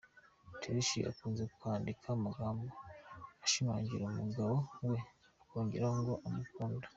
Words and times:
Tricia 0.61 1.03
akunze 1.11 1.43
kwandika 1.57 2.05
amagambo 2.17 2.67
ashimagiza 3.45 4.03
umugabo 4.09 4.55
we 4.87 4.97
akongeraho 5.43 5.97
ko 6.09 6.13
‘amukunda’. 6.27 6.87